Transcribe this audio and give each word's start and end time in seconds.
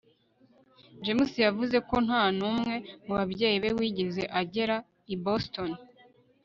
james 1.03 1.31
yavuze 1.45 1.77
ko 1.89 1.95
nta 2.05 2.23
n'umwe 2.37 2.73
mu 3.05 3.11
babyeyi 3.17 3.57
be 3.63 3.69
wigeze 3.77 4.23
agera 4.41 4.75
i 5.13 5.15
boston 5.23 5.69